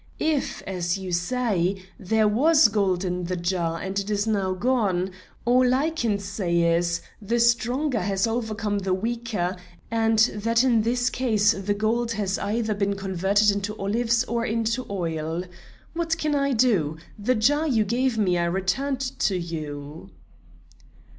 If, 0.17 0.63
as 0.63 0.97
you 0.97 1.11
say, 1.11 1.79
there 1.99 2.27
was 2.27 2.69
gold 2.69 3.05
in 3.05 3.25
the 3.25 3.35
jar 3.35 3.79
and 3.79 3.99
it 3.99 4.09
is 4.09 4.25
now 4.25 4.51
gone, 4.55 5.11
all 5.45 5.75
I 5.75 5.91
can 5.91 6.17
say 6.17 6.75
is, 6.75 7.03
the 7.21 7.39
stronger 7.39 7.99
has 7.99 8.25
overcome 8.25 8.79
the 8.79 8.95
weaker, 8.95 9.55
and 9.91 10.17
that 10.33 10.63
in 10.63 10.81
this 10.81 11.11
case 11.11 11.51
the 11.51 11.75
gold 11.75 12.13
has 12.13 12.39
either 12.39 12.73
been 12.73 12.95
converted 12.95 13.51
into 13.51 13.77
olives 13.77 14.23
or 14.23 14.43
into 14.43 14.87
oil. 14.89 15.43
What 15.93 16.17
can 16.17 16.33
I 16.33 16.53
do? 16.53 16.97
The 17.19 17.35
jar 17.35 17.67
you 17.67 17.83
gave 17.83 18.17
me 18.17 18.39
I 18.39 18.45
returned 18.45 19.01
to 19.19 19.37
you." 19.37 20.09